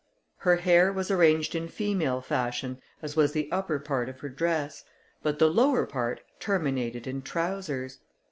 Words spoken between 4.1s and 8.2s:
her dress, but the lower part terminated in trousers.